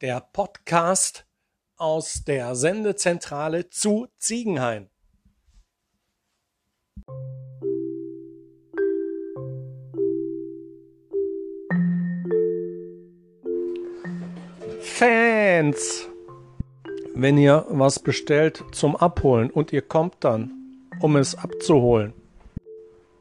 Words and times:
der 0.00 0.20
Podcast 0.20 1.26
aus 1.76 2.24
der 2.24 2.54
Sendezentrale 2.56 3.70
zu 3.70 4.08
Ziegenhain. 4.18 4.90
Fans! 14.80 16.08
Wenn 17.14 17.38
ihr 17.38 17.64
was 17.68 18.00
bestellt 18.00 18.64
zum 18.72 18.96
Abholen 18.96 19.50
und 19.50 19.72
ihr 19.72 19.82
kommt 19.82 20.16
dann, 20.20 20.52
um 21.00 21.16
es 21.16 21.36
abzuholen, 21.36 22.12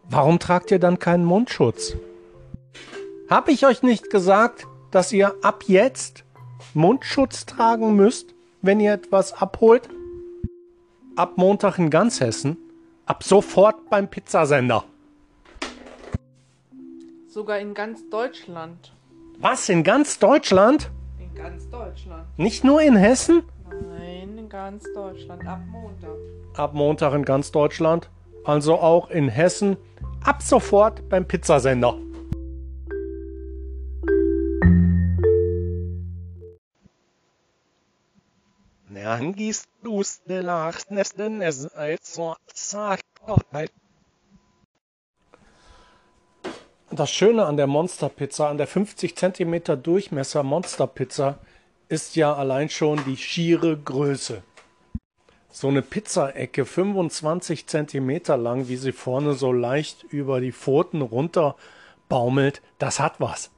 warum 0.06 0.40
tragt 0.40 0.72
ihr 0.72 0.80
dann 0.80 0.98
keinen 0.98 1.26
Mundschutz? 1.26 1.96
Hab 3.30 3.50
ich 3.50 3.66
euch 3.66 3.84
nicht 3.84 4.10
gesagt, 4.10 4.66
dass 4.92 5.12
ihr 5.12 5.36
ab 5.44 5.64
jetzt 5.68 6.23
Mundschutz 6.74 7.46
tragen 7.46 7.96
müsst, 7.96 8.34
wenn 8.62 8.80
ihr 8.80 8.94
etwas 8.94 9.34
abholt? 9.34 9.90
Ab 11.16 11.34
Montag 11.36 11.78
in 11.78 11.90
ganz 11.90 12.20
Hessen, 12.20 12.58
ab 13.06 13.24
sofort 13.24 13.90
beim 13.90 14.08
Pizzasender. 14.08 14.84
Sogar 17.28 17.60
in 17.60 17.74
ganz 17.74 18.08
Deutschland. 18.10 18.94
Was, 19.40 19.68
in 19.70 19.84
ganz 19.84 20.20
Deutschland? 20.20 20.90
In 21.20 21.34
ganz 21.36 21.70
Deutschland. 21.70 22.26
Nicht 22.38 22.64
nur 22.64 22.82
in 22.82 22.96
Hessen? 22.96 23.44
Nein, 23.98 24.38
in 24.38 24.50
ganz 24.50 24.86
Deutschland. 24.94 25.46
Ab 25.48 25.62
Montag. 25.72 26.16
Ab 26.56 26.74
Montag 26.74 27.14
in 27.14 27.26
ganz 27.26 27.52
Deutschland, 27.52 28.10
also 28.46 28.76
auch 28.76 29.10
in 29.10 29.30
Hessen, 29.30 29.78
ab 30.24 30.42
sofort 30.42 31.10
beim 31.10 31.28
Pizzasender. 31.28 31.98
Angist 39.14 39.68
dus 39.84 40.22
de 40.26 40.42
laagnesten 40.42 41.42
es 41.42 41.68
als 41.68 42.16
so 42.16 42.36
Das 46.90 47.12
Schöne 47.12 47.46
an 47.46 47.58
der 47.58 47.68
Monsterpizza, 47.68 48.50
an 48.50 48.58
der 48.58 48.66
50 48.66 49.16
cm 49.16 49.82
Durchmesser 49.84 50.42
Monsterpizza, 50.42 51.38
ist 51.90 52.16
ja 52.16 52.34
allein 52.34 52.70
schon 52.70 53.04
die 53.06 53.18
schiere 53.18 53.78
Größe. 53.78 54.42
So 55.52 55.68
eine 55.68 55.84
Pizzaecke 55.84 56.66
25 56.66 57.68
cm 57.68 58.22
lang, 58.38 58.68
wie 58.68 58.78
sie 58.78 58.92
vorne 58.92 59.34
so 59.36 59.52
leicht 59.52 60.02
über 60.04 60.42
die 60.42 60.52
Pfoten 60.52 61.02
runter 61.02 61.56
baumelt, 62.10 62.64
das 62.80 63.00
hat 63.00 63.20
was. 63.20 63.52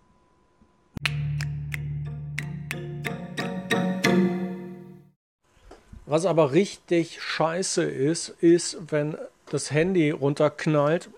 Was 6.05 6.25
aber 6.25 6.51
richtig 6.51 7.21
scheiße 7.21 7.83
ist, 7.83 8.29
ist, 8.29 8.77
wenn 8.91 9.17
das 9.49 9.71
Handy 9.71 10.11
runterknallt 10.11 11.09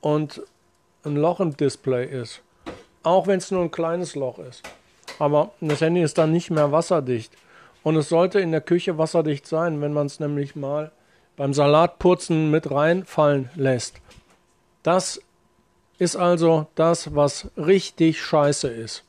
und 0.00 0.42
ein 1.04 1.16
Loch 1.16 1.40
im 1.40 1.56
Display 1.56 2.06
ist. 2.06 2.42
Auch 3.02 3.26
wenn 3.26 3.38
es 3.38 3.50
nur 3.50 3.62
ein 3.62 3.70
kleines 3.70 4.14
Loch 4.14 4.38
ist. 4.38 4.62
Aber 5.18 5.52
das 5.60 5.80
Handy 5.80 6.02
ist 6.02 6.18
dann 6.18 6.32
nicht 6.32 6.50
mehr 6.50 6.72
wasserdicht. 6.72 7.32
Und 7.82 7.96
es 7.96 8.08
sollte 8.08 8.40
in 8.40 8.50
der 8.50 8.60
Küche 8.60 8.98
wasserdicht 8.98 9.46
sein, 9.46 9.80
wenn 9.80 9.92
man 9.92 10.06
es 10.06 10.20
nämlich 10.20 10.56
mal 10.56 10.90
beim 11.36 11.52
Salatputzen 11.52 12.50
mit 12.50 12.70
reinfallen 12.70 13.50
lässt. 13.54 13.96
Das 14.82 15.20
ist 15.98 16.16
also 16.16 16.66
das, 16.74 17.14
was 17.14 17.48
richtig 17.56 18.22
scheiße 18.22 18.68
ist. 18.68 19.04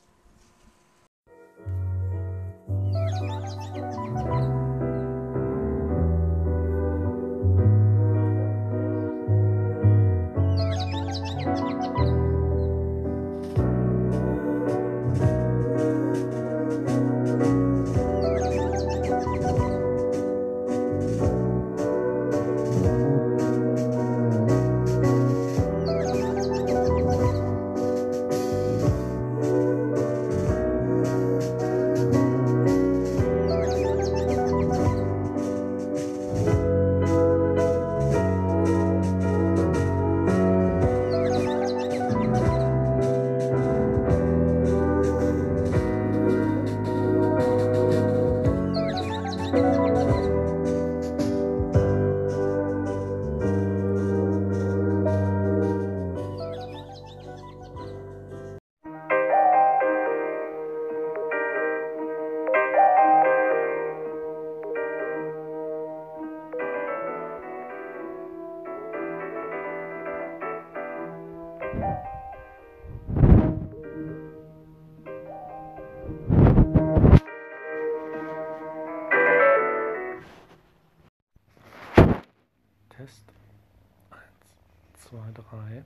right 85.52 85.84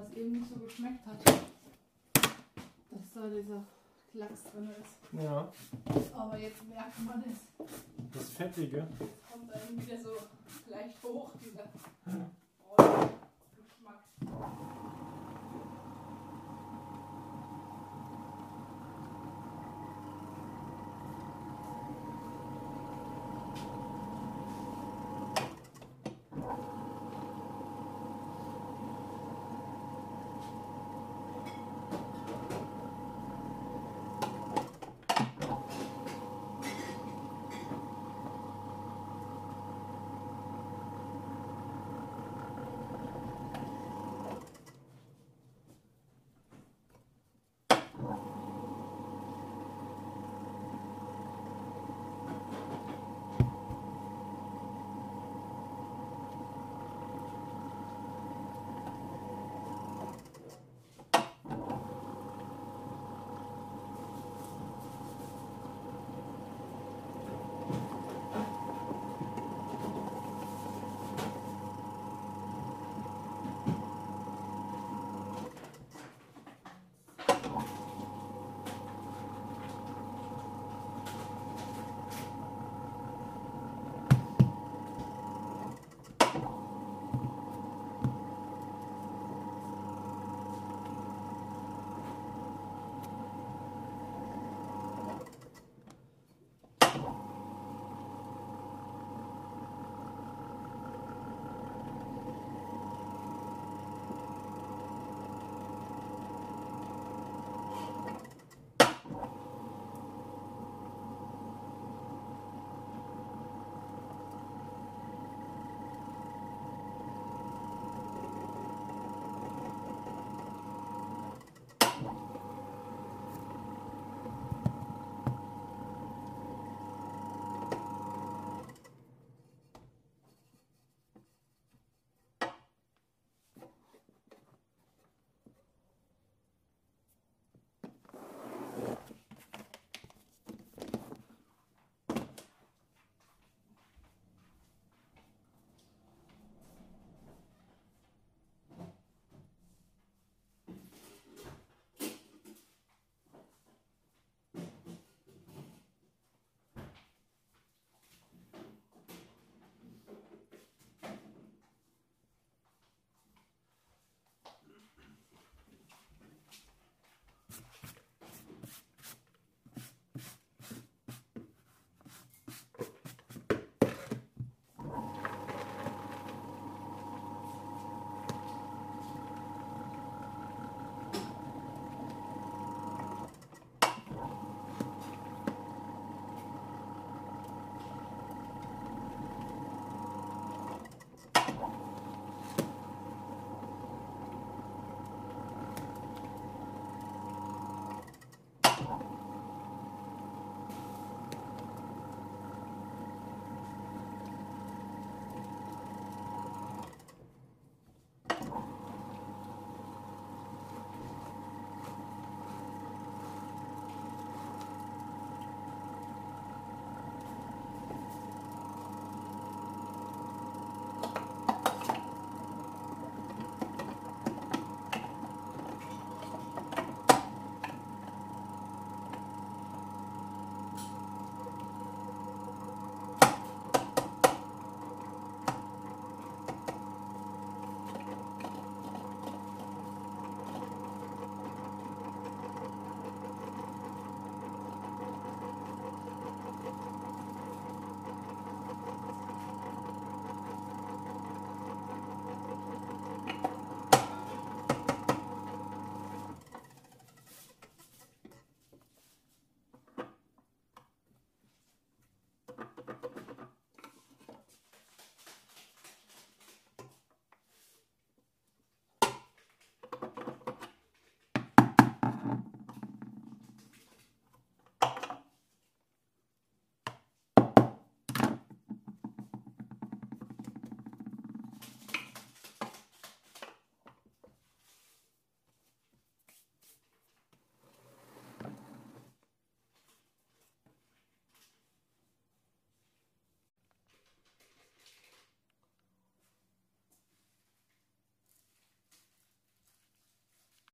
das 0.00 0.16
eben 0.16 0.32
nicht 0.32 0.48
so 0.48 0.56
geschmeckt 0.56 1.06
hat. 1.06 1.24
Dass 1.24 3.12
da 3.14 3.28
dieser 3.28 3.64
Klacks 4.10 4.42
drin 4.52 4.68
ist. 4.80 5.22
Ja. 5.22 5.52
Aber 6.16 6.38
jetzt 6.38 6.68
merkt 6.68 7.04
man 7.04 7.22
es. 7.30 7.66
Das 8.12 8.30
Fettige. 8.30 8.88
Jetzt 8.98 9.30
kommt 9.30 9.50
dann 9.50 9.82
wieder 9.82 9.98
so 10.02 10.16
leicht 10.68 11.02
hoch, 11.02 11.30
dieser 11.40 11.64
hm. 12.04 12.30
Geschmack. 13.56 14.04